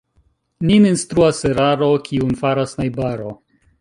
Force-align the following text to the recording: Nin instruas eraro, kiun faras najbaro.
Nin 0.69 0.87
instruas 0.91 1.41
eraro, 1.49 1.91
kiun 2.07 2.33
faras 2.41 2.75
najbaro. 2.81 3.33